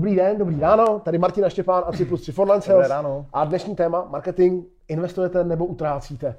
[0.00, 2.88] Dobrý den, dobrý ráno, tady Martina Štěpán a 3 plus 3 Online Sales.
[2.88, 3.26] ráno.
[3.32, 6.36] A dnešní téma, marketing, investujete nebo utrácíte.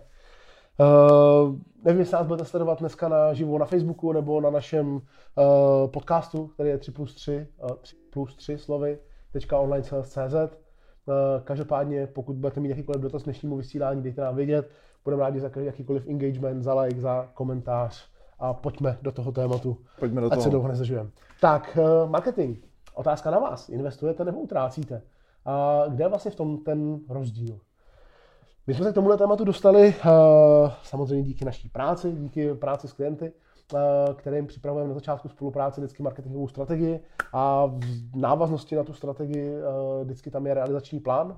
[0.80, 5.02] Uh, nevím, jestli nás budete sledovat dneska na živo na Facebooku nebo na našem uh,
[5.88, 9.00] podcastu, který je 3 plus 3, uh, 3 plus 3 slovy,
[9.54, 10.34] .onlinesales.cz.
[10.34, 14.70] Uh, každopádně, pokud budete mít jakýkoliv dotaz dnešnímu vysílání, dejte nám vědět.
[15.04, 18.06] Budeme rádi za jakýkoliv engagement, za like, za komentář
[18.40, 19.78] a pojďme do toho tématu.
[20.00, 20.44] Pojďme do ať toho.
[20.44, 21.10] se dlouho nezažujeme.
[21.42, 22.71] Tak, uh, marketing.
[22.94, 23.70] Otázka na vás.
[23.70, 25.02] Investujete nebo utrácíte?
[25.46, 27.60] A kde je vlastně v tom ten rozdíl?
[28.68, 32.94] My jsme se k tomuhle tématu dostali uh, samozřejmě díky naší práci, díky práci s
[32.94, 33.34] klienty,
[33.74, 33.80] uh,
[34.16, 37.00] kterým připravujeme na začátku spolupráce vždycky marketingovou strategii
[37.34, 41.36] a v návaznosti na tu strategii uh, vždycky tam je realizační plán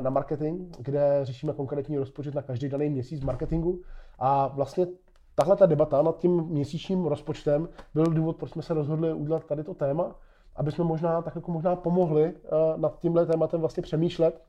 [0.00, 3.80] na marketing, kde řešíme konkrétní rozpočet na každý daný měsíc marketingu
[4.18, 4.86] a vlastně
[5.34, 9.64] tahle ta debata nad tím měsíčním rozpočtem byl důvod, proč jsme se rozhodli udělat tady
[9.64, 10.14] to téma,
[10.56, 14.42] aby jsme možná tak jako možná pomohli uh, nad tímhle tématem vlastně přemýšlet,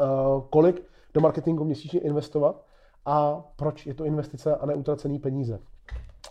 [0.00, 0.06] uh,
[0.50, 0.82] kolik
[1.14, 2.64] do marketingu měsíčně investovat
[3.06, 5.58] a proč je to investice a neutracený peníze.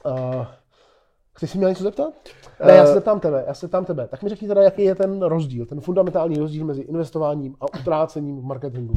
[0.05, 0.45] Uh,
[1.35, 2.13] Chceš si mě něco zeptat?
[2.65, 4.07] Ne, já se zeptám tebe, já se zeptám tebe.
[4.07, 8.41] Tak mi řekni teda, jaký je ten rozdíl, ten fundamentální rozdíl mezi investováním a utrácením
[8.41, 8.93] v marketingu.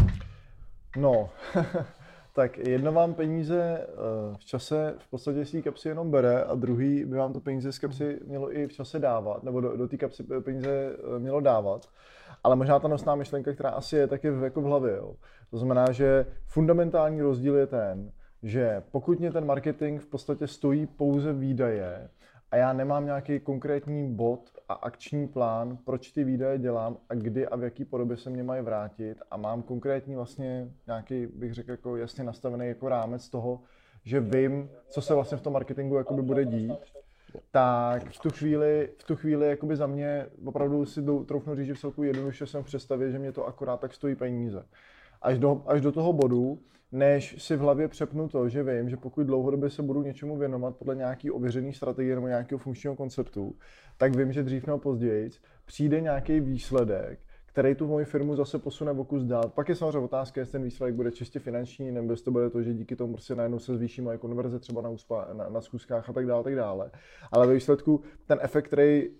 [0.97, 1.29] No,
[2.39, 3.87] tak jedno vám peníze
[4.37, 7.73] v čase v podstatě z té kapsy jenom bere a druhý by vám to peníze
[7.73, 11.89] z kapsy mělo i v čase dávat, nebo do, do té kapsy peníze mělo dávat.
[12.45, 14.97] Ale možná ta nosná myšlenka, která asi je, tak je jako v hlavě.
[14.97, 15.15] Jo.
[15.51, 20.87] To znamená, že fundamentální rozdíl je ten, že pokud mě ten marketing v podstatě stojí
[20.87, 22.09] pouze výdaje
[22.51, 27.47] a já nemám nějaký konkrétní bod a akční plán, proč ty výdaje dělám a kdy
[27.47, 31.71] a v jaký podobě se mě mají vrátit a mám konkrétní vlastně nějaký, bych řekl,
[31.71, 33.61] jako jasně nastavený jako rámec toho,
[34.05, 36.79] že vím, co se vlastně v tom marketingu jakoby bude dít,
[37.51, 41.75] tak v tu chvíli, v tu chvíli jakoby za mě opravdu si troufnu říct, že
[41.75, 44.67] v celku jednoduše jsem v představě, že mě to akorát tak stojí peníze.
[45.23, 46.59] Až do, až do toho bodu,
[46.93, 50.77] než si v hlavě přepnu to, že vím, že pokud dlouhodobě se budu něčemu věnovat
[50.77, 53.55] podle nějaký ověřený strategie nebo nějakého funkčního konceptu,
[53.97, 55.31] tak vím, že dřív nebo později
[55.65, 59.49] přijde nějaký výsledek, který tu moji firmu zase posune o kus dál.
[59.49, 62.63] Pak je samozřejmě otázka, jestli ten výsledek bude čistě finanční, nebo jestli to bude to,
[62.63, 66.11] že díky tomu prostě najednou se zvýší moje konverze třeba na, uspa, na, na zkuskách
[66.11, 66.91] a tak dále, tak dále.
[67.33, 69.11] Ale ve výsledku ten efekt, který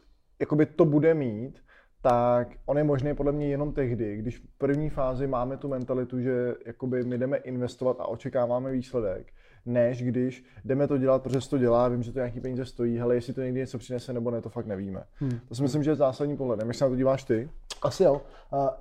[0.41, 1.63] jakoby to bude mít,
[2.03, 6.21] tak on je možný podle mě jenom tehdy, když v první fázi máme tu mentalitu,
[6.21, 9.33] že jakoby my jdeme investovat a očekáváme výsledek,
[9.67, 13.01] než když jdeme to dělat, protože se to dělá, vím, že to nějaký peníze stojí,
[13.01, 15.03] ale jestli to někdy něco přinese nebo ne, to fakt nevíme.
[15.15, 15.39] Hmm.
[15.49, 16.61] To si myslím, že je zásadní pohled.
[16.61, 17.51] Jak se na to díváš ty?
[17.83, 18.21] Asi jo.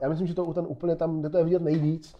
[0.01, 2.15] Já myslím, že to ten úplně tam, kde to je vidět nejvíc,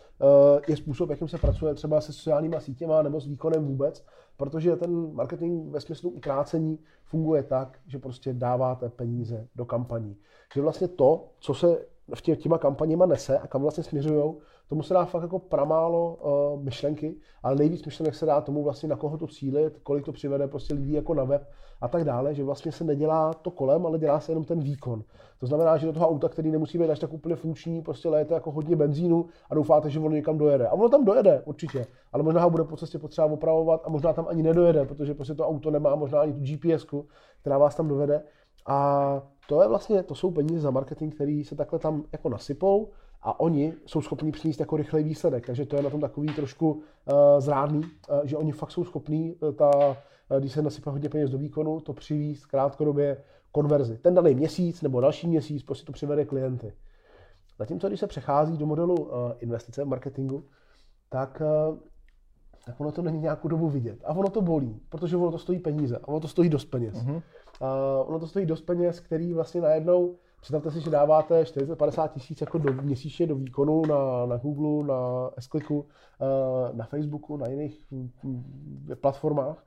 [0.67, 4.05] je způsob, jakým se pracuje třeba se sociálníma sítěma nebo s výkonem vůbec,
[4.37, 10.17] protože ten marketing ve smyslu utrácení funguje tak, že prostě dáváte peníze do kampaní.
[10.53, 11.85] Že vlastně to, co se
[12.15, 14.33] v tě, těma kampaněma nese a kam vlastně směřují,
[14.69, 18.89] tomu se dá fakt jako pramálo uh, myšlenky, ale nejvíc myšlenek se dá tomu vlastně
[18.89, 21.49] na koho to cílit, kolik to přivede prostě lidí jako na web
[21.81, 25.03] a tak dále, že vlastně se nedělá to kolem, ale dělá se jenom ten výkon.
[25.39, 28.33] To znamená, že do toho auta, který nemusí být až tak úplně funkční, prostě lejete
[28.33, 30.67] jako hodně benzínu a doufáte, že ono někam dojede.
[30.67, 34.13] A ono tam dojede, určitě, ale možná ho bude po cestě potřeba opravovat a možná
[34.13, 36.85] tam ani nedojede, protože prostě to auto nemá možná ani tu GPS,
[37.41, 38.23] která vás tam dovede.
[38.67, 42.89] A to je vlastně, to jsou peníze za marketing, který se takhle tam jako nasypou
[43.21, 45.45] a oni jsou schopni přinést jako rychlej výsledek.
[45.45, 46.81] Takže to je na tom takový trošku uh,
[47.39, 51.29] zrádný, uh, že oni fakt jsou schopní, uh, ta, uh, když se nasype hodně peněz
[51.29, 53.97] do výkonu, to přivízt krátkodobě konverzi.
[53.97, 56.73] Ten daný měsíc nebo další měsíc prostě to přivede klienty.
[57.59, 60.43] Zatímco, když se přechází do modelu uh, investice v marketingu,
[61.09, 61.77] tak uh,
[62.67, 63.99] tak ono to není nějakou dobu vidět.
[64.05, 66.95] A ono to bolí, protože ono to stojí peníze a ono to stojí dost peněz.
[66.95, 67.15] Uh-huh.
[67.15, 72.41] Uh, ono to stojí dost peněz, který vlastně najednou, představte si, že dáváte 40-50 tisíc
[72.41, 75.85] jako do, měsíčně do výkonu na, na Google, na s uh,
[76.73, 79.63] na Facebooku, na jiných uh, platformách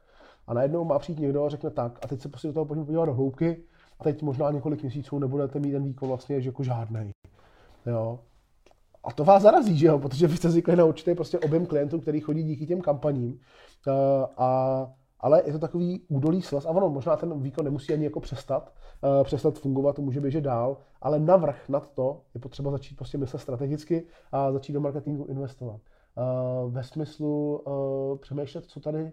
[0.47, 2.85] a najednou má přijít někdo a řekne tak a teď se prostě do toho pojďme
[2.85, 3.63] podívat do hloubky
[4.01, 7.11] a teď možná několik měsíců nebudete mít ten výkon vlastně jako žádný.
[7.87, 8.19] Jo.
[9.05, 9.99] A to vás zarazí, že jo?
[9.99, 13.33] protože vy jste zvykli na určitý prostě objem klientů, který chodí díky těm kampaním.
[13.33, 13.95] Uh,
[14.37, 14.87] a,
[15.21, 18.73] ale je to takový údolý svaz a ono možná ten výkon nemusí ani jako přestat,
[19.25, 23.39] přestat fungovat, to může běžet dál, ale navrh nad to je potřeba začít prostě myslet
[23.39, 25.81] strategicky a začít do marketingu investovat.
[26.17, 29.13] Uh, ve smyslu uh, přemýšlet, co tady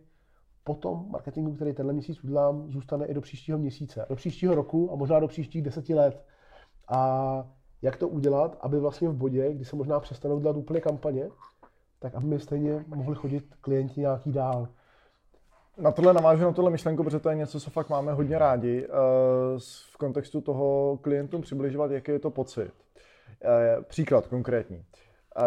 [0.63, 4.91] po tom marketingu, který tenhle měsíc udělám, zůstane i do příštího měsíce, do příštího roku
[4.91, 6.25] a možná do příštích deseti let.
[6.87, 7.51] A
[7.81, 11.29] jak to udělat, aby vlastně v bodě, kdy se možná přestanou dělat úplně kampaně,
[11.99, 14.67] tak aby mi stejně mohli chodit klienti nějaký dál.
[15.77, 18.87] Na tohle navážu na tohle myšlenku, protože to je něco, co fakt máme hodně rádi.
[19.91, 22.71] V kontextu toho klientům přibližovat, jaký je to pocit.
[23.87, 24.83] Příklad konkrétní.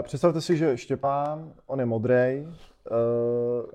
[0.03, 2.49] Představte si, že Štěpán, on je modrej,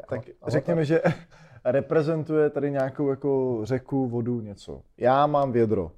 [0.10, 1.02] tak řekněme, že
[1.66, 4.82] reprezentuje tady nějakou jako řeku, vodu, něco.
[4.98, 5.92] Já mám vědro.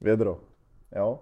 [0.00, 0.38] Vědro.
[0.96, 1.20] Jo?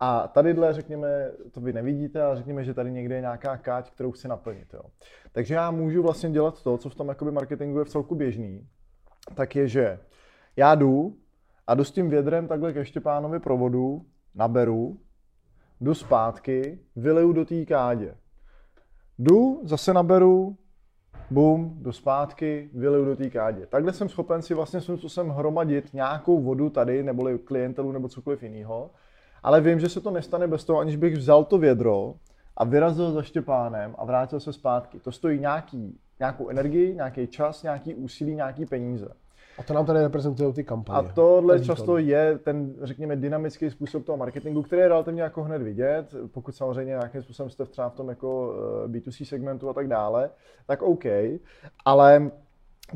[0.00, 4.12] A tadyhle, řekněme, to vy nevidíte, ale řekněme, že tady někde je nějaká káť, kterou
[4.12, 4.74] chci naplnit.
[4.74, 4.80] Jo.
[5.32, 8.68] Takže já můžu vlastně dělat to, co v tom jakoby marketingu je v celku běžný,
[9.34, 9.98] tak je, že
[10.56, 11.16] já jdu
[11.66, 15.00] a jdu s tím vědrem takhle ke Štěpánovi provodu, naberu,
[15.80, 18.14] jdu zpátky, vyleju do té kádě.
[19.18, 20.56] Jdu, zase naberu,
[21.30, 23.66] bum, jdu zpátky, vyleju do té kádě.
[23.66, 28.42] Takhle jsem schopen si vlastně svým způsobem hromadit nějakou vodu tady, neboli klientelu, nebo cokoliv
[28.42, 28.90] jiného
[29.46, 32.14] ale vím, že se to nestane bez toho, aniž bych vzal to vědro
[32.56, 34.98] a vyrazil za Štěpánem a vrátil se zpátky.
[35.00, 39.08] To stojí nějaký, nějakou energii, nějaký čas, nějaký úsilí, nějaký peníze.
[39.58, 41.08] A to nám tady reprezentují ty kampaně.
[41.08, 45.62] A tohle často je ten, řekněme, dynamický způsob toho marketingu, který je relativně jako hned
[45.62, 48.54] vidět, pokud samozřejmě nějakým způsobem jste třeba v tom jako
[48.84, 50.30] eh, B2C segmentu a tak dále,
[50.66, 51.04] tak OK.
[51.84, 52.30] Ale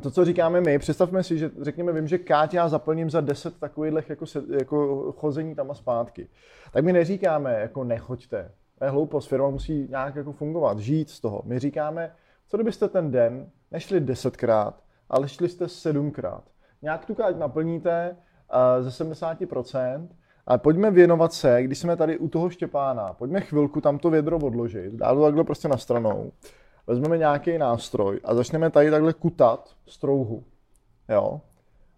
[0.03, 3.61] to, co říkáme my, představme si, že řekněme, vím, že Káť já zaplním za 10
[3.61, 6.29] takových jako, se, jako chození tam a zpátky.
[6.73, 8.53] Tak my neříkáme, jako nechoďte.
[8.79, 11.43] To je hloupost, firma musí nějak jako fungovat, žít z toho.
[11.45, 12.13] My říkáme,
[12.49, 16.45] co kdybyste ten den nešli desetkrát, ale šli jste sedmkrát.
[16.83, 18.17] Nějak tu káť naplníte
[18.79, 20.09] uh, ze 70%,
[20.47, 24.39] ale pojďme věnovat se, když jsme tady u toho Štěpána, pojďme chvilku tam to vědro
[24.39, 26.33] odložit, dát to takhle prostě na stranou
[26.91, 30.45] vezmeme nějaký nástroj a začneme tady takhle kutat strouhu.
[31.09, 31.41] Jo?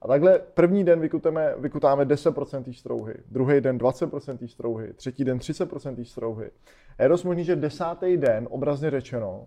[0.03, 5.25] A takhle první den vykuteme, vykutáme 10% té strouhy, druhý den 20% té strouhy, třetí
[5.25, 6.51] den 30% té strouhy.
[6.99, 9.47] A je dost možný, že desátý den, obrazně řečeno,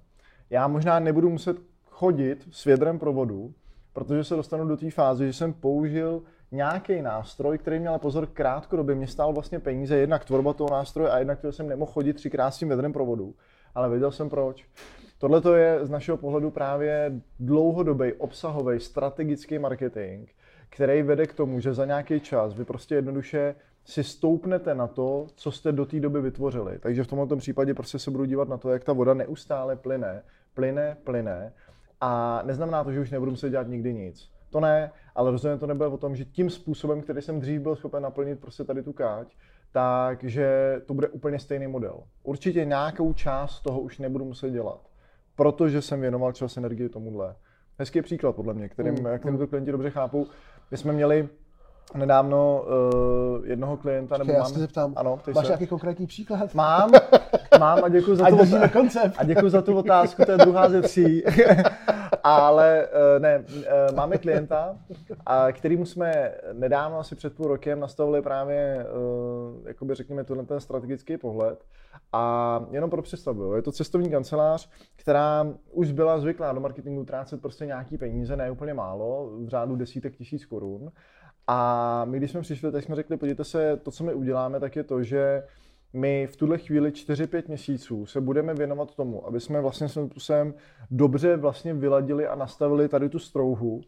[0.50, 1.58] já možná nebudu muset
[1.90, 3.54] chodit s vědrem provodu,
[3.94, 8.96] protože se dostanu do té fáze, že jsem použil nějaký nástroj, který měl pozor krátkodobě,
[8.96, 12.52] mě stál vlastně peníze, jednak tvorba toho nástroje a jednak to, jsem nemohl chodit třikrát
[12.52, 13.36] s tím vědrem provodu.
[13.76, 14.66] Ale věděl jsem proč.
[15.26, 20.30] Tohle je z našeho pohledu právě dlouhodobý, obsahový, strategický marketing,
[20.70, 23.56] který vede k tomu, že za nějaký čas vy prostě jednoduše
[23.86, 26.80] si stoupnete na to, co jste do té doby vytvořili.
[26.80, 30.24] Takže v tomto případě prostě se budu dívat na to, jak ta voda neustále plyne,
[30.54, 31.54] plyne, plyne
[32.02, 34.30] a neznamená to, že už nebudu muset dělat nikdy nic.
[34.50, 37.76] To ne, ale rozhodně to nebude o tom, že tím způsobem, který jsem dřív byl
[37.76, 39.28] schopen naplnit prostě tady tu káť,
[39.72, 42.04] takže to bude úplně stejný model.
[42.24, 44.95] Určitě nějakou část toho už nebudu muset dělat
[45.36, 47.36] protože jsem věnoval čas energii tomuhle.
[47.80, 49.20] Hezký příklad podle mě, kterým, mm.
[49.20, 50.26] kterým to klienti dobře chápou.
[50.72, 51.30] My jsme měli
[51.96, 54.54] nedávno uh, jednoho klienta, nebo já mám...
[54.54, 55.50] se zeptám, ano, máš se.
[55.50, 56.54] nějaký konkrétní příklad?
[56.54, 56.92] Mám,
[57.60, 58.38] mám a děkuji za, tu,
[58.74, 59.16] koncept.
[59.18, 61.24] a děkuji za tu otázku, to je druhá ze tří.
[62.28, 64.78] Ale uh, ne, uh, máme klienta,
[65.52, 71.18] kterýmu jsme nedávno, asi před půl rokem, nastavili právě, uh, jakoby řekněme, tenhle ten strategický
[71.18, 71.64] pohled.
[72.14, 77.42] A jenom pro představu, je to cestovní kancelář, která už byla zvyklá do marketingu utrácet
[77.42, 80.92] prostě nějaký peníze, ne úplně málo, v řádu desítek tisíc korun.
[81.48, 84.76] A my, když jsme přišli, tak jsme řekli, podívejte se, to, co my uděláme, tak
[84.76, 85.44] je to, že
[85.96, 90.54] my v tuhle chvíli 4-5 měsíců se budeme věnovat tomu, aby jsme vlastně svým způsobem
[90.92, 93.82] dobře vlastně vyladili a nastavili tady tu strouhu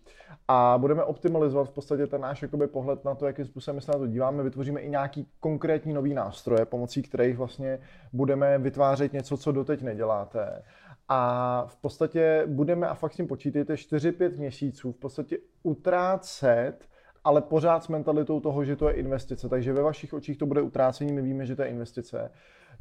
[0.48, 3.97] a budeme optimalizovat v podstatě ten náš jakoby, pohled na to, jakým způsobem se na
[3.97, 4.44] to díváme.
[4.44, 7.80] Vytvoříme i nějaký konkrétní nový nástroje, pomocí kterých vlastně
[8.14, 10.64] budeme vytvářet něco, co doteď neděláte.
[11.09, 16.87] A v podstatě budeme, a fakt s tím počítejte, 4-5 měsíců v podstatě utrácet
[17.28, 19.50] ale pořád s mentalitou toho, že to je investice.
[19.50, 22.31] Takže ve vašich očích to bude utrácení, my víme, že to je investice.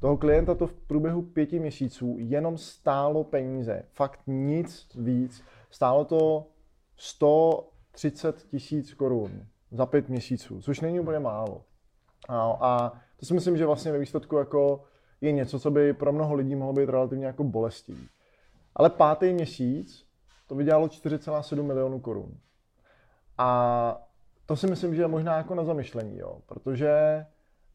[0.00, 3.82] Toho klienta to v průběhu pěti měsíců jenom stálo peníze.
[3.92, 5.42] Fakt nic víc.
[5.70, 6.46] Stálo to
[6.96, 11.64] 130 tisíc korun za pět měsíců, což není úplně málo.
[12.28, 14.84] A, a to si myslím, že vlastně ve výsledku jako
[15.20, 18.08] je něco, co by pro mnoho lidí mohlo být relativně jako bolestivý.
[18.74, 20.04] Ale pátý měsíc
[20.46, 22.38] to vydělalo 4,7 milionů korun.
[23.38, 24.05] A
[24.46, 27.24] to si myslím, že je možná jako na zamyšlení, jo, protože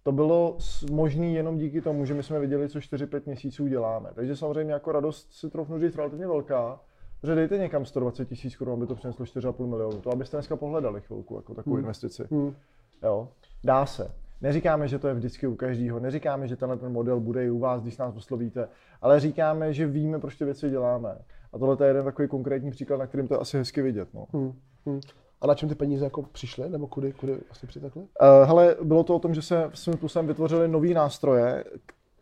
[0.04, 0.58] to bylo
[0.92, 4.10] možné jenom díky tomu, že my jsme viděli, co 4-5 měsíců děláme.
[4.16, 6.80] Takže samozřejmě jako radost si trofnu říct relativně velká,
[7.24, 10.02] že dejte někam 120 tisíc korun, aby to přineslo 4,5 milionu.
[10.02, 11.84] To abyste dneska pohledali chvilku jako takovou hmm.
[11.84, 12.24] investici.
[12.32, 12.56] Hmm.
[13.04, 13.28] Jo,
[13.64, 14.12] dá se.
[14.42, 17.60] Neříkáme, že to je vždycky u každého, neříkáme, že tenhle ten model bude i u
[17.60, 18.68] vás, když nás oslovíte,
[19.02, 21.18] ale říkáme, že víme, proč ty věci děláme.
[21.54, 24.14] A tohle je jeden takový konkrétní příklad, na kterým to je asi hezky vidět.
[24.14, 24.26] No.
[24.34, 24.54] Hmm.
[24.86, 25.02] Hmm.
[25.42, 28.02] A na čem ty peníze jako přišly, nebo kudy, kudy vlastně přitekly?
[28.02, 28.08] Uh,
[28.48, 31.64] hele, bylo to o tom, že se svým způsobem vytvořili nové nástroje,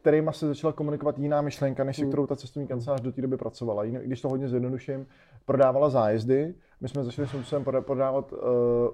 [0.02, 3.38] kterýma se začala komunikovat jiná myšlenka, než se kterou ta cestovní kancelář do té doby
[3.38, 3.84] pracovala.
[3.84, 5.08] Jinak, když to hodně zjednoduším,
[5.46, 8.40] prodávala zájezdy, my jsme začali způsobem prodávat uh,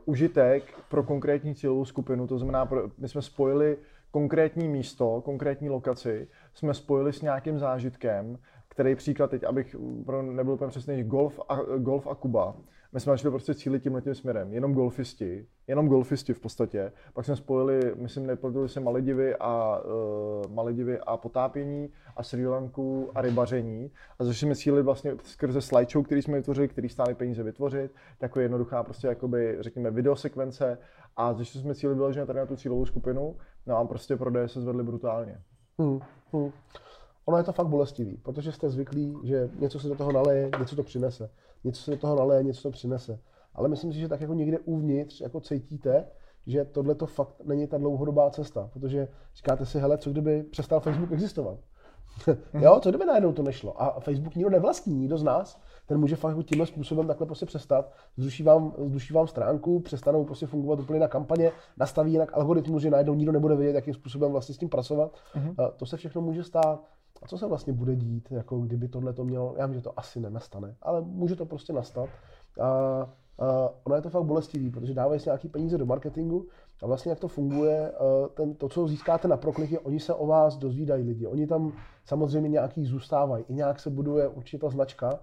[0.06, 3.78] užitek pro konkrétní cílovou skupinu, to znamená, pro, my jsme spojili
[4.12, 9.76] konkrétní místo, konkrétní lokaci, jsme spojili s nějakým zážitkem, který příklad teď, abych
[10.22, 12.56] nebyl úplně přesný, golf a, golf a Kuba.
[12.94, 14.54] My jsme začali prostě cílit tím tím směrem.
[14.54, 16.92] Jenom golfisti, jenom golfisti v podstatě.
[17.14, 19.80] Pak jsme spojili, myslím, nepletuli se Maledivy a,
[20.46, 23.92] uh, Maledivy a potápění a Sri Lanku a rybaření.
[24.20, 27.92] A začali jsme cílit vlastně skrze slideshow, který jsme vytvořili, který stály peníze vytvořit.
[28.18, 30.78] Taková jednoduchá prostě jakoby, řekněme, videosekvence.
[31.18, 33.38] A začali jsme cílit vyloženě tady na tu cílovou skupinu.
[33.66, 35.42] No a prostě prodeje se zvedly brutálně.
[35.80, 36.00] Hmm,
[36.34, 36.52] hmm
[37.26, 40.76] ono je to fakt bolestivý, protože jste zvyklí, že něco se do toho naleje, něco
[40.76, 41.30] to přinese.
[41.64, 43.20] Něco se do toho naleje, něco to přinese.
[43.54, 46.08] Ale myslím si, že tak jako někde uvnitř jako cítíte,
[46.48, 50.80] že tohle to fakt není ta dlouhodobá cesta, protože říkáte si, hele, co kdyby přestal
[50.80, 51.58] Facebook existovat?
[52.54, 53.82] jo, co kdyby najednou to nešlo?
[53.82, 57.92] A Facebook nikdo nevlastní, nikdo z nás, ten může fakt tímhle způsobem takhle prostě přestat,
[58.18, 62.90] zruší vám, zruší vám stránku, přestanou prostě fungovat úplně na kampaně, nastaví jinak algoritmus, že
[62.90, 65.12] najednou nikdo nebude vědět, jakým způsobem vlastně s tím pracovat.
[65.36, 65.72] Uh-huh.
[65.76, 66.84] To se všechno může stát.
[67.22, 70.00] A co se vlastně bude dít, jako kdyby tohle to mělo, já vím, že to
[70.00, 72.10] asi nenastane, ale může to prostě nastat.
[72.62, 72.68] A,
[73.40, 76.48] a ono je to fakt bolestivý, protože dávají si nějaký peníze do marketingu
[76.84, 77.92] a vlastně jak to funguje,
[78.34, 81.28] ten, to, co získáte na prokliky, oni se o vás dozvídají lidi.
[81.28, 81.74] Oni tam
[82.06, 85.20] samozřejmě nějaký zůstávají, i nějak se buduje určitá značka,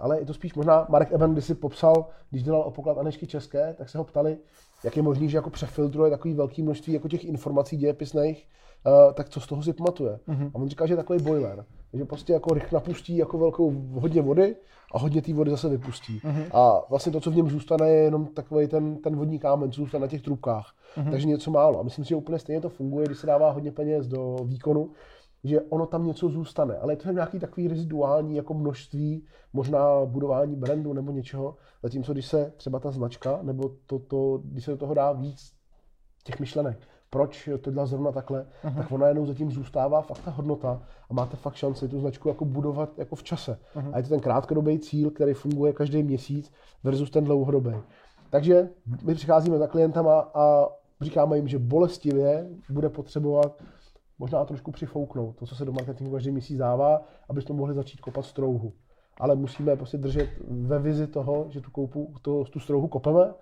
[0.00, 3.26] ale je to spíš možná, Marek Eben, když si popsal, když dělal o poklad Anešky
[3.26, 4.38] České, tak se ho ptali,
[4.84, 8.48] jak je možný, že jako přefiltruje takový velký množství jako těch informací dějepisných,
[8.86, 10.18] uh, tak co z toho si pamatuje.
[10.28, 10.50] Uh-huh.
[10.54, 14.22] A on říká, že je takový boiler, že prostě jako rychle napustí jako velkou hodně
[14.22, 14.56] vody
[14.92, 16.20] a hodně té vody zase vypustí.
[16.20, 16.44] Uh-huh.
[16.52, 19.80] A vlastně to, co v něm zůstane, je jenom takový ten, ten vodní kámen, co
[19.80, 20.66] zůstane na těch trubkách.
[20.96, 21.10] Uh-huh.
[21.10, 21.80] Takže něco málo.
[21.80, 24.90] A myslím si, že úplně stejně to funguje, když se dává hodně peněz do výkonu,
[25.44, 30.56] že ono tam něco zůstane, ale je to nějaký takový reziduální jako množství, možná budování
[30.56, 34.76] brandu nebo něčeho, zatímco když se třeba ta značka, nebo to, to když se do
[34.76, 35.52] toho dá víc
[36.24, 36.78] těch myšlenek,
[37.10, 38.76] proč to dělá zrovna takhle, uh-huh.
[38.76, 42.44] tak ona jenom zatím zůstává fakt ta hodnota a máte fakt šanci tu značku jako
[42.44, 43.58] budovat jako v čase.
[43.76, 43.90] Uh-huh.
[43.92, 46.52] A je to ten krátkodobý cíl, který funguje každý měsíc
[46.84, 47.72] versus ten dlouhodobý.
[48.30, 48.68] Takže
[49.04, 50.66] my přicházíme za klientama a
[51.00, 53.62] říkáme jim, že bolestivě bude potřebovat
[54.18, 58.00] možná trošku přifouknout to, co se do marketingu každý měsíc dává, aby jsme mohli začít
[58.00, 58.72] kopat strouhu.
[59.20, 63.34] Ale musíme prostě držet ve vizi toho, že tu, koupu, to, tu strouhu kopeme,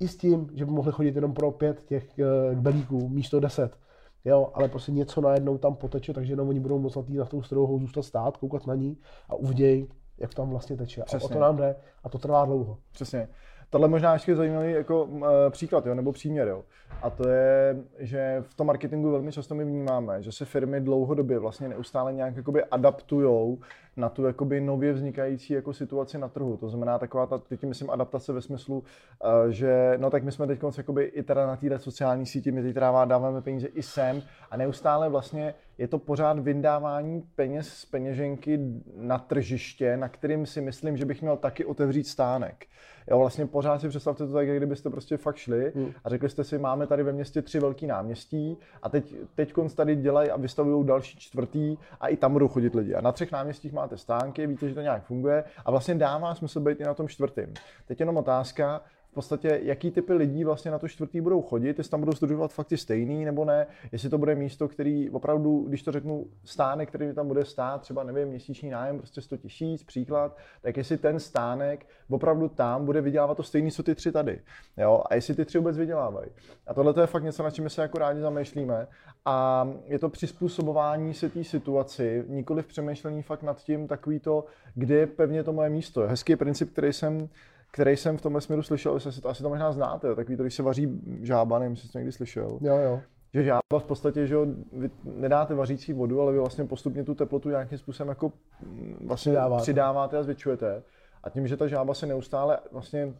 [0.00, 3.78] i s tím, že by mohli chodit jenom pro pět těch uh, belíků místo deset.
[4.24, 7.24] Jo, ale prostě něco najednou tam poteče, takže jenom oni budou moct na, tý, na
[7.24, 9.88] tou strouhou zůstat stát, koukat na ní a uvidějí,
[10.18, 11.02] jak tam vlastně teče.
[11.06, 11.28] Přesně.
[11.28, 12.78] A o to nám jde a to trvá dlouho.
[12.92, 13.28] Přesně.
[13.70, 16.64] Tohle možná ještě zajímavý jako uh, příklad, jo, nebo příměr, jo.
[17.02, 21.38] A to je, že v tom marketingu velmi často my vnímáme, že se firmy dlouhodobě
[21.38, 23.58] vlastně neustále nějak jakoby adaptujou
[23.96, 26.56] na tu jakoby nově vznikající jako situaci na trhu.
[26.56, 30.46] To znamená taková ta, teď myslím adaptace ve smyslu, uh, že no tak my jsme
[30.46, 34.56] teď jakoby i teda na této sociální síti, my teď dáváme peníze i sem a
[34.56, 38.60] neustále vlastně je to pořád vyndávání peněz z peněženky
[38.96, 42.66] na tržiště, na kterým si myslím, že bych měl taky otevřít stánek.
[43.10, 45.92] Jo, vlastně pořád si představte to tak, jak kdybyste prostě fakt šli hmm.
[46.04, 49.96] a řekli jste si, máme tady ve městě tři velký náměstí a teď, teď tady
[49.96, 52.94] dělají a vystavují další čtvrtý a i tam budou chodit lidi.
[52.94, 56.60] A na třech náměstích máte stánky, víte, že to nějak funguje a vlastně dává smysl
[56.60, 57.52] být i na tom čtvrtém.
[57.86, 58.80] Teď jenom otázka,
[59.14, 62.66] podstatě, jaký typy lidí vlastně na to čtvrtý budou chodit, jestli tam budou studovat fakt
[62.66, 67.14] ty stejný nebo ne, jestli to bude místo, který opravdu, když to řeknu, stánek, který
[67.14, 71.86] tam bude stát, třeba nevím, měsíční nájem, prostě 100 tisíc, příklad, tak jestli ten stánek
[72.10, 74.40] opravdu tam bude vydělávat to stejný, co ty tři tady.
[74.76, 75.02] Jo?
[75.10, 76.30] A jestli ty tři vůbec vydělávají.
[76.66, 78.86] A tohle to je fakt něco, na čem se jako rádi zamýšlíme.
[79.24, 84.44] A je to přizpůsobování se té situaci, nikoli v přemýšlení fakt nad tím takový to,
[84.74, 86.06] kde je pevně to moje místo.
[86.06, 87.28] Hezký princip, který jsem
[87.74, 90.54] který jsem v tomhle směru slyšel, že to asi to možná znáte, takový to, když
[90.54, 92.58] se vaří žába, nevím, jestli jste někdy slyšel.
[92.60, 93.00] Jo, jo.
[93.34, 94.36] Že žába v podstatě, že
[94.72, 99.32] vy nedáte vařící vodu, ale vy vlastně postupně tu teplotu nějakým způsobem jako mm, vlastně
[99.32, 100.82] přidáváte, přidáváte a zvětšujete.
[101.22, 103.14] A tím, že ta žába se neustále vlastně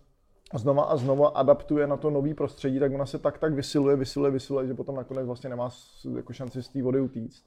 [0.55, 4.31] znova a znova adaptuje na to nový prostředí, tak ona se tak tak vysiluje, vysiluje,
[4.31, 5.71] vysiluje, že potom nakonec vlastně nemá
[6.17, 7.45] jako šanci z té vody utíct.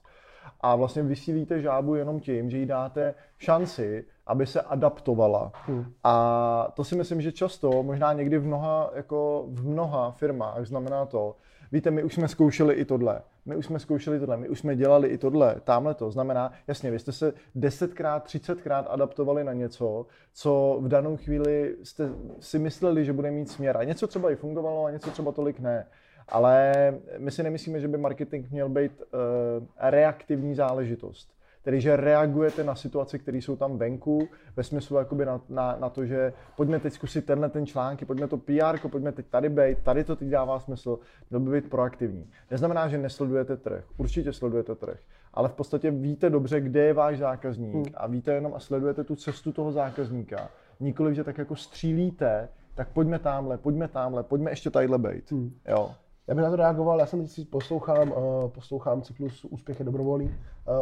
[0.60, 5.52] A vlastně vysílíte žábu jenom tím, že jí dáte šanci, aby se adaptovala.
[5.66, 5.84] Hmm.
[6.04, 11.06] A to si myslím, že často, možná někdy v mnoha, jako v mnoha firmách znamená
[11.06, 11.36] to,
[11.72, 14.76] víte, my už jsme zkoušeli i tohle, my už jsme zkoušeli tohle, my už jsme
[14.76, 16.10] dělali i tohle, tamhle to.
[16.10, 22.10] Znamená, jasně, vy jste se desetkrát, třicetkrát adaptovali na něco, co v danou chvíli jste
[22.40, 23.76] si mysleli, že bude mít směr.
[23.76, 25.86] A něco třeba i fungovalo, a něco třeba tolik ne.
[26.28, 26.74] Ale
[27.18, 31.38] my si nemyslíme, že by marketing měl být uh, reaktivní záležitost.
[31.62, 35.88] Tedy, že reagujete na situace, které jsou tam venku, ve smyslu jakoby na, na, na
[35.88, 39.78] to, že pojďme teď zkusit tenhle ten články, pojďme to PR, pojďme teď tady být,
[39.78, 40.98] tady to teď dává smysl,
[41.30, 42.30] měl by být proaktivní.
[42.50, 44.98] Neznamená, že nesledujete trh, určitě sledujete trh,
[45.34, 47.84] ale v podstatě víte dobře, kde je váš zákazník hmm.
[47.94, 50.50] a víte jenom a sledujete tu cestu toho zákazníka.
[50.80, 55.32] Nikoliv, že tak jako střílíte, tak pojďme tamhle, pojďme tamhle, pojďme ještě tadyhle být.
[55.32, 55.54] Hmm.
[55.68, 55.94] Jo.
[56.28, 59.84] Já bych na to reagoval, já jsem teď si poslouchám, uh, poslouchám cyklus Úspěch je
[59.84, 60.32] dobrovolný uh,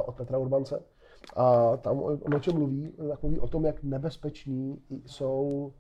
[0.06, 0.82] od Petra Urbance.
[1.36, 5.72] A tam on o čem mluví, tak mluví o tom, jak nebezpeční jsou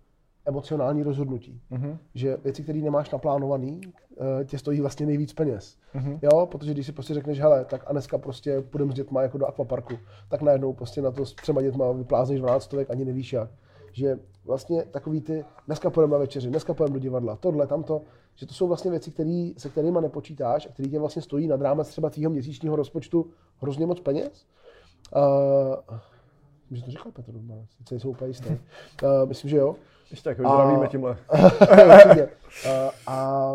[0.44, 1.60] emocionální rozhodnutí.
[1.70, 1.98] Mm-hmm.
[2.14, 5.76] Že věci, které nemáš naplánovaný, uh, tě stojí vlastně nejvíc peněz.
[5.94, 6.18] Mm-hmm.
[6.22, 9.38] Jo, protože když si prostě řekneš, hele, tak a dneska prostě půjdeme s dětma jako
[9.38, 9.94] do akvaparku,
[10.28, 13.50] tak najednou prostě na to s třema dětma vyplázneš 12 stovek, ani nevíš jak.
[13.92, 18.02] Že vlastně takový ty, dneska půjdeme na večeři, dneska půjdeme do divadla, tohle, tamto,
[18.36, 21.60] že to jsou vlastně věci, který, se kterými nepočítáš a který tě vlastně stojí nad
[21.60, 24.46] rámec třeba tvýho měsíčního rozpočtu hrozně moc peněz.
[25.16, 25.98] Uh,
[26.70, 27.32] že to říkal Petr
[27.78, 28.48] sice jsou úplně jistý.
[28.48, 28.58] Uh,
[29.28, 29.76] myslím, že jo.
[30.10, 31.16] Ještě tak, zdravíme tímhle.
[31.32, 33.54] uh, a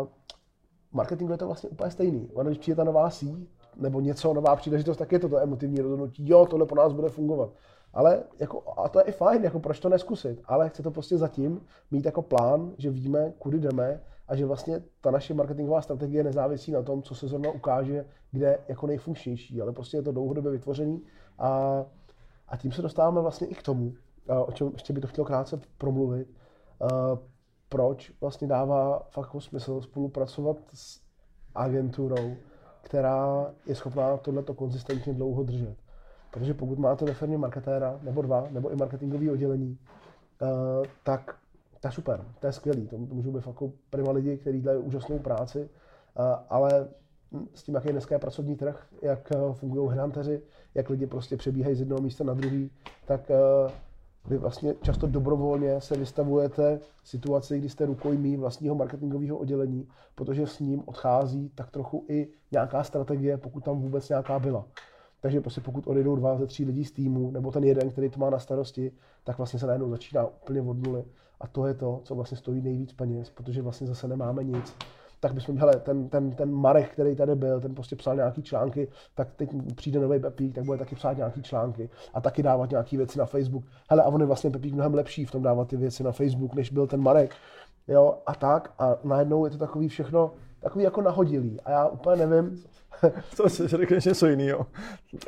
[0.92, 2.28] marketingu je to vlastně úplně stejný.
[2.34, 5.80] Ono, když přijde ta nová síť, nebo něco, nová příležitost, tak je to to emotivní
[5.80, 6.28] rozhodnutí.
[6.28, 7.50] Jo, tohle po nás bude fungovat.
[7.94, 11.18] Ale jako, a to je i fajn, jako proč to neskusit, ale chce to prostě
[11.18, 11.60] zatím
[11.90, 16.72] mít jako plán, že víme, kudy jdeme a že vlastně ta naše marketingová strategie nezávisí
[16.72, 21.02] na tom, co se zrovna ukáže, kde jako nejfunkčnější, ale prostě je to dlouhodobě vytvořený
[21.38, 21.84] a,
[22.48, 23.92] a tím se dostáváme vlastně i k tomu,
[24.46, 26.28] o čem ještě by to chtěl krátce promluvit,
[27.68, 31.00] proč vlastně dává fakt jako smysl spolupracovat s
[31.54, 32.36] agenturou,
[32.82, 35.76] která je schopná tohleto konzistentně dlouho držet.
[36.30, 39.78] Protože pokud máte ve firmě marketéra, nebo dva, nebo i marketingové oddělení,
[41.02, 41.38] tak
[41.82, 44.60] to je super, to je skvělý, to, to můžou být fakt jako prima lidi, kteří
[44.60, 45.68] dělají úžasnou práci,
[46.48, 46.88] ale
[47.54, 50.42] s tím, jaký je dneska pracovní trh, jak eh, fungují hranteři,
[50.74, 52.70] jak lidi prostě přebíhají z jednoho místa na druhý,
[53.06, 53.72] tak eh,
[54.28, 60.60] vy vlastně často dobrovolně se vystavujete situaci, kdy jste rukojmí vlastního marketingového oddělení, protože s
[60.60, 64.64] ním odchází tak trochu i nějaká strategie, pokud tam vůbec nějaká byla.
[65.20, 68.20] Takže prostě pokud odejdou dva ze tří lidí z týmu, nebo ten jeden, který to
[68.20, 68.92] má na starosti,
[69.24, 71.04] tak vlastně se najednou začíná úplně od nuly.
[71.42, 74.76] A to je to, co vlastně stojí nejvíc peněz, protože vlastně zase nemáme nic.
[75.20, 78.88] Tak bychom, hele, ten, ten, ten Marek, který tady byl, ten prostě psal nějaký články,
[79.14, 82.96] tak teď přijde nový Pepík, tak bude taky psát nějaký články a taky dávat nějaké
[82.96, 83.64] věci na Facebook.
[83.90, 86.54] Hele, a on je vlastně Pepík mnohem lepší v tom dávat ty věci na Facebook,
[86.54, 87.34] než byl ten Marek.
[87.88, 88.74] Jo, a tak.
[88.78, 90.30] A najednou je to takový všechno,
[90.62, 91.60] takový jako nahodilý.
[91.60, 92.64] A já úplně nevím,
[93.36, 94.66] to si řekneš něco jiného.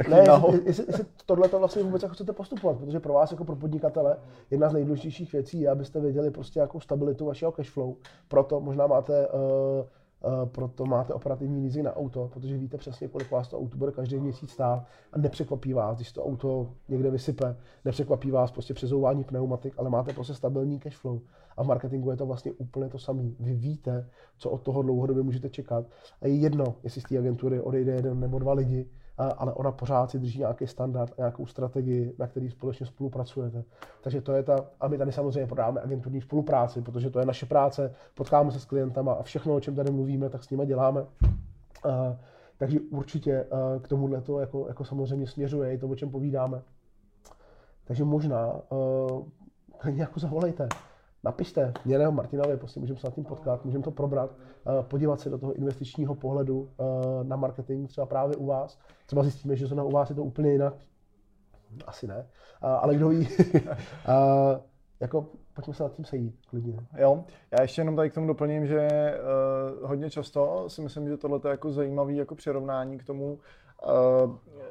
[0.09, 3.45] Ne, jestli, jestli, jestli tohle to vlastně vůbec jako chcete postupovat, protože pro vás jako
[3.45, 4.17] pro podnikatele
[4.51, 7.95] jedna z nejdůležitějších věcí je, abyste věděli prostě jako stabilitu vašeho cashflow.
[8.29, 9.87] Proto možná máte Uh,
[10.45, 14.21] proto máte operativní leasing na auto, protože víte přesně, kolik vás to auto bude každý
[14.21, 19.75] měsíc stát a nepřekvapí vás, když to auto někde vysype, nepřekvapí vás prostě přezouvání pneumatik,
[19.77, 21.21] ale máte prostě stabilní cash flow.
[21.57, 23.23] A v marketingu je to vlastně úplně to samé.
[23.41, 24.09] Vy víte,
[24.39, 25.87] co od toho dlouhodobě můžete čekat.
[26.23, 30.11] A je jedno, jestli z té agentury odejde jeden nebo dva lidi, ale ona pořád
[30.11, 33.65] si drží nějaký standard a nějakou strategii, na který společně spolupracujete.
[34.01, 37.47] Takže to je ta, a my tady samozřejmě podáme agenturní spolupráci, protože to je naše
[37.47, 41.07] práce, potkáme se s klientama a všechno, o čem tady mluvíme, tak s nimi děláme.
[42.57, 43.47] takže určitě
[43.83, 46.63] k tomuhle to jako, jako samozřejmě směřuje i to, o čem povídáme.
[47.85, 48.53] Takže možná
[49.85, 50.69] jako zavolejte
[51.25, 54.31] napište mě nebo Martinovi, prostě můžeme se nad tím potkat, můžeme to probrat,
[54.67, 56.85] eh, podívat se do toho investičního pohledu eh,
[57.25, 58.79] na marketing třeba právě u vás.
[59.07, 60.75] Třeba zjistíme, že zrovna u vás je to úplně jinak.
[61.87, 62.27] Asi ne,
[62.61, 63.29] ale kdo ví.
[65.01, 66.77] jako pojďme se nad tím sejít klidně.
[66.99, 68.89] Jo, já ještě jenom tady k tomu doplním, že
[69.81, 73.39] uh, hodně často si myslím, že tohle je jako zajímavý jako přirovnání k tomu,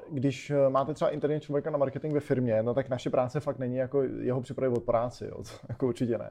[0.10, 3.76] když máte třeba interní člověka na marketing ve firmě, no tak naše práce fakt není
[3.76, 6.30] jako jeho připravit od práci, jo, to, jako určitě ne.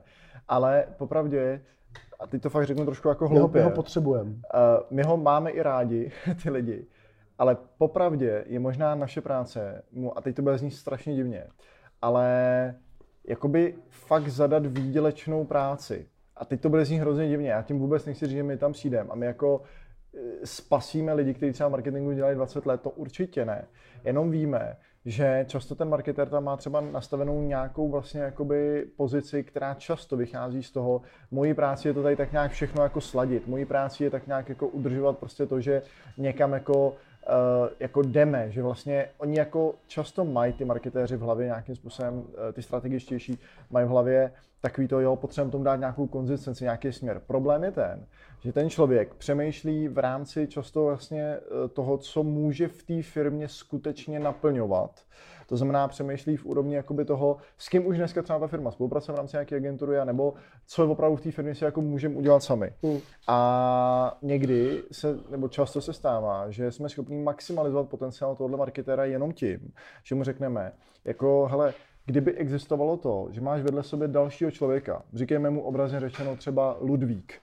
[0.48, 1.60] Ale popravdě,
[2.20, 3.60] a teď to fakt řeknu trošku jako hloupě.
[3.60, 4.30] My ho, ho potřebujeme.
[4.30, 4.36] Uh,
[4.90, 6.86] my ho máme i rádi, ty lidi,
[7.38, 9.82] ale popravdě je možná naše práce,
[10.16, 11.46] a teď to bude znít strašně divně,
[12.02, 12.74] ale
[13.28, 16.06] jakoby fakt zadat výdělečnou práci.
[16.36, 18.72] A teď to bude znít hrozně divně, já tím vůbec nechci říct, že my tam
[18.72, 19.62] přijdeme a my jako
[20.44, 23.64] spasíme lidi, kteří třeba marketingu dělají 20 let, to určitě ne.
[24.04, 29.74] Jenom víme, že často ten marketer tam má třeba nastavenou nějakou vlastně jakoby pozici, která
[29.74, 33.64] často vychází z toho, mojí práci je to tady tak nějak všechno jako sladit, mojí
[33.64, 35.82] práci je tak nějak jako udržovat prostě to, že
[36.18, 36.94] někam jako uh,
[37.80, 42.24] jako jdeme, že vlastně oni jako často mají ty marketéři v hlavě nějakým způsobem, uh,
[42.52, 43.38] ty strategičtější,
[43.70, 47.22] mají v hlavě takový to, jo, potřebujeme tomu dát nějakou konzistenci, nějaký směr.
[47.26, 48.06] Problém je ten,
[48.40, 53.48] že ten člověk přemýšlí v rámci často vlastně eh, toho, co může v té firmě
[53.48, 55.00] skutečně naplňovat.
[55.46, 59.14] To znamená, přemýšlí v úrovni jakoby toho, s kým už dneska třeba ta firma spolupracuje
[59.14, 60.34] v rámci nějaké agentury, nebo
[60.66, 62.72] co opravdu v té firmě si jako můžeme udělat sami.
[62.82, 62.98] Mm.
[63.28, 69.32] A někdy se, nebo často se stává, že jsme schopni maximalizovat potenciál tohoto marketéra jenom
[69.32, 69.72] tím,
[70.04, 70.72] že mu řekneme,
[71.04, 71.74] jako, hele,
[72.06, 77.34] kdyby existovalo to, že máš vedle sebe dalšího člověka, říkejme mu obrazně řečeno třeba Ludvík,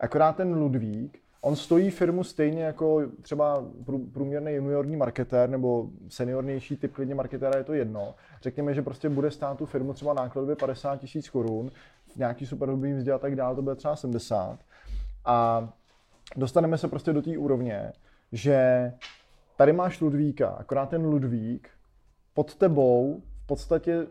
[0.00, 3.64] akorát ten Ludvík, on stojí firmu stejně jako třeba
[4.12, 8.14] průměrný juniorní marketér nebo seniornější typ klidně marketéra, je to jedno.
[8.42, 11.70] Řekněme, že prostě bude stát tu firmu třeba nákladově 50 tisíc korun,
[12.16, 14.58] nějaký super dobrý mzdě a tak dále, to bude třeba 70.
[15.24, 15.68] A
[16.36, 17.92] dostaneme se prostě do té úrovně,
[18.32, 18.92] že
[19.56, 21.70] tady máš Ludvíka, akorát ten Ludvík
[22.34, 24.06] pod tebou podstatě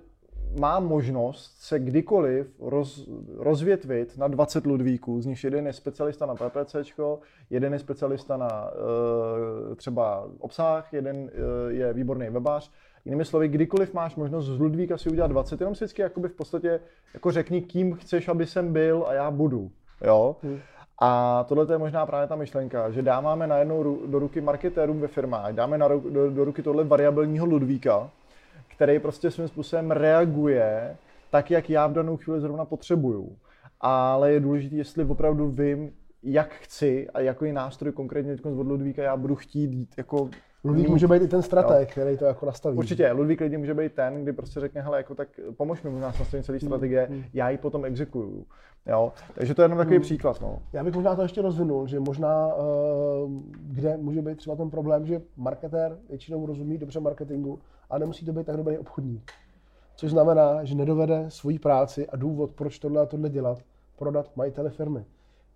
[0.60, 6.36] má možnost se kdykoliv roz, rozvětvit na 20 Ludvíků, z nich jeden je specialista na
[6.36, 6.76] PPC,
[7.50, 8.71] jeden je specialista na
[9.71, 12.71] e, třeba obsah, jeden e, je výborný webář.
[13.06, 16.34] Jinými slovy, kdykoliv máš možnost z Ludvíka si udělat 20, jenom si vždycky jakoby v
[16.34, 16.80] podstatě
[17.13, 19.71] jako řekni, kým chceš, aby jsem byl a já budu.
[20.06, 20.36] Jo?
[20.43, 20.60] Hmm.
[21.02, 25.54] A tohle je možná právě ta myšlenka, že dáváme najednou do ruky marketérům ve firmách,
[25.54, 28.10] dáme na, do, do ruky tohle variabilního Ludvíka,
[28.78, 30.98] který prostě svým způsobem reaguje
[31.32, 33.38] tak, jak já v danou chvíli zrovna potřebuju.
[33.82, 35.92] Ale je důležité, jestli opravdu vím,
[36.24, 40.30] jak chci a jaký nástroj konkrétně teď od Ludvíka já budu chtít jít jako
[40.63, 41.92] Ludvík může být i ten strateg, jo.
[41.92, 42.78] který to jako nastaví.
[42.78, 46.13] Určitě, Ludvík lidi může být ten, kdy prostě řekne, hele, jako tak pomož mi možná
[46.13, 47.24] s nastavením celé strategie, mm.
[47.34, 48.46] já ji potom exekuju.
[48.86, 49.13] Jo?
[49.34, 50.02] Takže to je jenom takový mm.
[50.02, 50.42] příklad.
[50.42, 50.60] No.
[50.74, 55.06] Já bych možná to ještě rozvinul, že možná, uh, kde může být třeba ten problém,
[55.06, 59.32] že marketér většinou rozumí dobře marketingu a nemusí to být tak dobrý obchodník.
[59.95, 63.60] Což znamená, že nedovede svoji práci a důvod, proč tohle a tohle dělat,
[63.95, 65.06] prodat majitele firmy.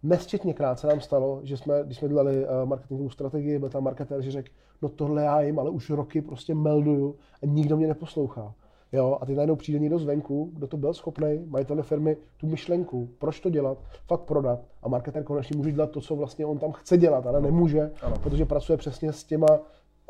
[0.03, 4.21] Nesčetněkrát se nám stalo, že jsme, když jsme dělali uh, marketingovou strategii, byl tam marketér,
[4.21, 4.49] že řekl,
[4.81, 8.53] no tohle já jim, ale už roky prostě melduju a nikdo mě neposlouchá.
[8.93, 13.09] Jo, a ty najednou přijde někdo zvenku, kdo to byl schopný, majitel firmy, tu myšlenku,
[13.17, 14.59] proč to dělat, fakt prodat.
[14.81, 18.15] A marketer konečně může dělat to, co vlastně on tam chce dělat, ale nemůže, ano.
[18.23, 19.47] protože pracuje přesně s těma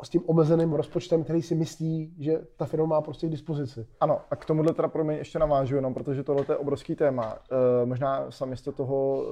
[0.02, 3.86] s tím omezeným rozpočtem, který si myslí, že ta firma má prostě k dispozici.
[4.00, 7.38] Ano, a k tomuhle teda pro mě ještě navážu jenom, protože tohle je obrovský téma.
[7.82, 9.24] E, možná sami jste toho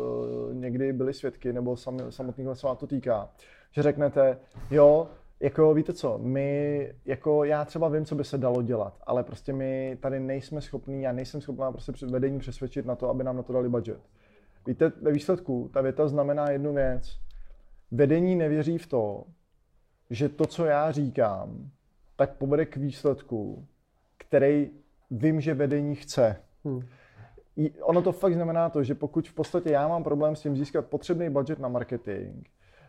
[0.51, 3.29] e, někdy byli svědky, nebo sami, samotného se vám to týká,
[3.71, 4.39] že řeknete,
[4.71, 5.09] jo,
[5.41, 9.53] jako víte co, my, jako já třeba vím, co by se dalo dělat, ale prostě
[9.53, 13.43] my tady nejsme schopní, já nejsem schopná prostě vedení přesvědčit na to, aby nám na
[13.43, 14.01] to dali budget.
[14.67, 17.19] Víte, ve výsledku ta věta znamená jednu věc.
[17.91, 19.25] Vedení nevěří v to,
[20.11, 21.71] že to, co já říkám,
[22.17, 23.67] tak povede k výsledku,
[24.19, 24.71] který
[25.11, 26.37] vím, že vedení chce.
[26.65, 26.83] Hmm.
[27.83, 30.87] Ono to fakt znamená to, že pokud v podstatě já mám problém s tím získat
[30.87, 32.47] potřebný budget na marketing,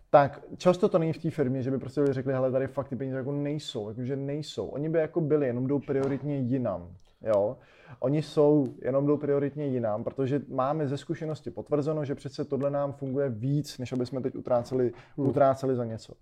[0.10, 2.96] tak často to není v té firmě, že by prostě řekli, hele, tady fakt ty
[2.96, 4.68] peníze jako nejsou, jakože nejsou.
[4.68, 6.90] Oni by jako byli, jenom jdou prioritně jinam.
[7.22, 7.58] Jo?
[8.00, 12.94] Oni jsou, jenom jdou prioritně jinam, protože máme ze zkušenosti potvrzeno, že přece tohle nám
[12.94, 15.28] funguje víc, než aby jsme teď utráceli, hmm.
[15.28, 16.14] utráceli za něco.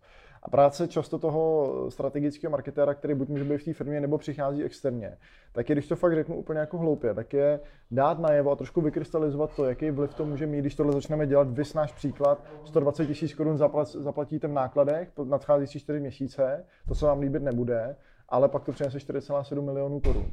[0.43, 4.63] A práce často toho strategického marketéra, který buď může být v té firmě nebo přichází
[4.63, 5.17] externě,
[5.51, 7.59] tak je, když to fakt řeknu úplně jako hloupě, tak je
[7.91, 11.47] dát najevo a trošku vykrystalizovat to, jaký vliv to může mít, když tohle začneme dělat.
[11.49, 17.19] Vys náš příklad, 120 tisíc korun zaplatíte v nákladech nadcházející 4 měsíce, to se vám
[17.19, 17.95] líbit nebude,
[18.29, 20.31] ale pak to přinese 4,7 milionů korun.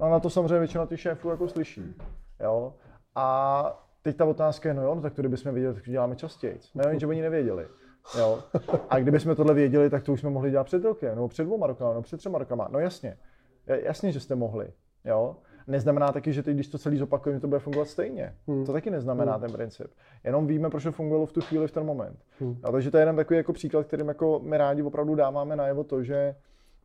[0.00, 1.94] No na to samozřejmě většina těch šéfů jako slyší.
[2.40, 2.74] Jo?
[3.14, 6.16] A teď ta otázka je, no jo, no tak to kdybychom věděli, tak to děláme
[6.16, 6.60] častěji.
[6.74, 7.66] No že oni nevěděli.
[8.18, 8.42] Jo?
[8.90, 11.66] A kdybychom tohle věděli, tak to už jsme mohli dělat před rokem, nebo před dvěma
[11.66, 12.68] rokama, nebo před třema rokama.
[12.70, 13.16] No jasně,
[13.66, 14.72] jasně, že jste mohli.
[15.04, 15.36] Jo?
[15.66, 18.34] Neznamená taky, že teď, když to celý zopakujeme, to bude fungovat stejně.
[18.46, 18.66] Hmm.
[18.66, 19.40] To taky neznamená hmm.
[19.40, 19.86] ten princip.
[20.24, 22.18] Jenom víme, proč to fungovalo v tu chvíli, v ten moment.
[22.40, 22.56] Hmm.
[22.62, 25.84] A takže to je jeden takový jako příklad, kterým jako my rádi opravdu dáváme najevo
[25.84, 26.34] to, že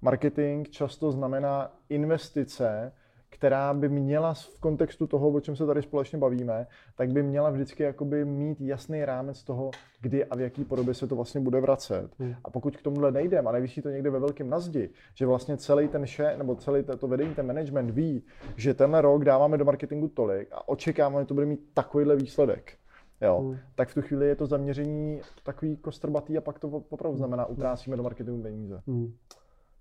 [0.01, 2.91] marketing často znamená investice
[3.29, 7.49] která by měla v kontextu toho, o čem se tady společně bavíme, tak by měla
[7.49, 11.61] vždycky jakoby mít jasný rámec toho, kdy a v jaký podobě se to vlastně bude
[11.61, 12.09] vracet.
[12.19, 12.35] Hmm.
[12.43, 15.87] A pokud k tomuhle nejdeme a nevíší to někde ve velkém nazdi, že vlastně celý
[15.87, 18.23] ten še, nebo celý to vedení, ten management ví,
[18.55, 22.73] že tenhle rok dáváme do marketingu tolik a očekáváme, že to bude mít takovýhle výsledek.
[23.21, 23.57] Jo, hmm.
[23.75, 27.97] tak v tu chvíli je to zaměření takový kostrbatý a pak to opravdu znamená, utrácíme
[27.97, 28.81] do marketingu peníze.
[28.87, 29.13] Hmm.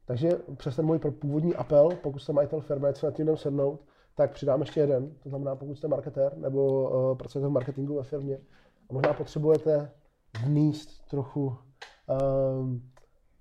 [0.09, 3.81] Takže přes ten můj původní apel, pokud jste majitel firmy, co na tím sednout,
[4.15, 5.11] tak přidám ještě jeden.
[5.23, 8.39] To znamená, pokud jste marketér nebo uh, pracujete v marketingu ve firmě
[8.91, 9.91] a možná potřebujete
[10.45, 11.57] vníst trochu uh,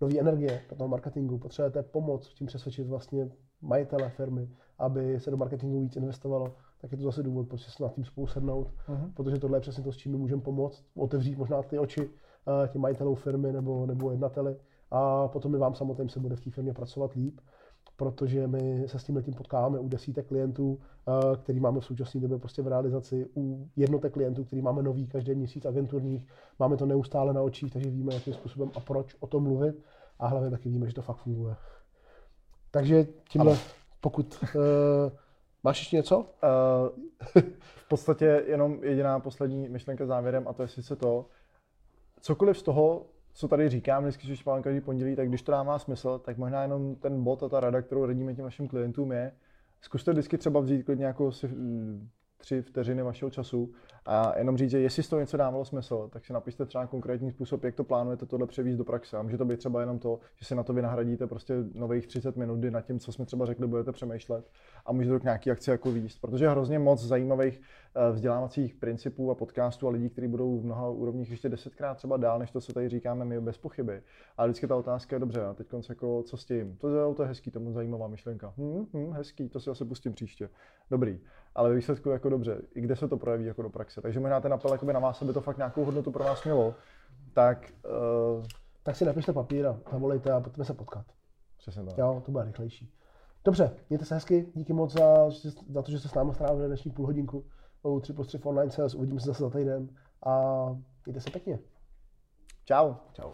[0.01, 3.29] nové energie do toho marketingu, potřebujete pomoc tím přesvědčit vlastně
[3.61, 7.83] majitele firmy, aby se do marketingu víc investovalo, tak je to zase důvod, proč se
[7.83, 9.13] nad tím spolu sednout, uh-huh.
[9.13, 12.67] protože tohle je přesně to, s čím my můžeme pomoct, otevřít možná ty oči uh,
[12.67, 14.55] těm majitelům firmy nebo, nebo jednateli
[14.91, 17.39] a potom my vám samotným se bude v té firmě pracovat líp,
[17.95, 22.21] protože my se s tím letím potkáváme u desítek klientů, uh, který máme v současné
[22.21, 26.27] době prostě v realizaci, u jednotek klientů, který máme nový každý měsíc agenturních,
[26.59, 29.83] máme to neustále na očích, takže víme, jakým způsobem a proč o tom mluvit
[30.19, 31.55] a hlavně taky víme, že to fakt funguje.
[32.71, 33.61] Takže tímhle, ano.
[34.01, 34.61] pokud uh,
[35.63, 36.17] máš ještě něco?
[36.19, 36.25] Uh,
[37.55, 41.25] v podstatě jenom jediná poslední myšlenka závěrem a to je sice to,
[42.21, 43.05] cokoliv z toho,
[43.37, 46.61] co tady říkám, vždycky, že špálám každý pondělí, tak když to dává smysl, tak možná
[46.61, 49.31] jenom ten bod a ta rada, kterou radíme těm našim klientům je,
[49.81, 51.49] zkuste vždycky třeba vzít klidně jako si
[52.37, 53.73] tři vteřiny vašeho času
[54.09, 57.31] a jenom říct, že jestli z toho něco dávalo smysl, tak si napište třeba konkrétní
[57.31, 59.17] způsob, jak to plánujete tohle převízt do praxe.
[59.17, 62.35] A může to být třeba jenom to, že si na to vynahradíte prostě nových 30
[62.35, 64.49] minut, kdy nad tím, co jsme třeba řekli, budete přemýšlet
[64.85, 67.61] a můžete to k nějaký akci jako výst, protože je hrozně moc zajímavých
[67.95, 72.17] eh, vzdělávacích principů a podcastů a lidí, kteří budou v mnoha úrovních ještě desetkrát třeba
[72.17, 74.01] dál, než to, co tady říkáme my bez pochyby.
[74.37, 76.77] A vždycky ta otázka je dobře, a teď jako, co s tím?
[76.77, 78.53] To je, to je hezký, to je zajímavá myšlenka.
[78.57, 80.49] Hm, hm, hezký, to si asi pustím příště.
[80.91, 81.19] Dobrý
[81.57, 83.96] ale výsledku jako dobře, i kde se to projeví jako do praxe.
[84.01, 86.75] Takže možná ten apel na vás, aby to fakt nějakou hodnotu pro vás mělo,
[87.33, 87.73] tak...
[88.37, 88.45] Uh...
[88.83, 91.05] Tak si napište papír a zavolejte a pojďme se potkat.
[91.57, 91.97] Přesně tak.
[91.97, 92.93] Jo, to bude rychlejší.
[93.45, 95.29] Dobře, mějte se hezky, díky moc za,
[95.69, 97.45] za to, že jste s námi strávili dnešní půl hodinku
[97.81, 98.95] o 3 plus 3 online sales.
[98.95, 99.89] Uvidíme se zase za týden
[100.25, 100.65] a
[101.05, 101.59] mějte se pěkně.
[102.65, 102.93] Čau.
[103.13, 103.31] Čau.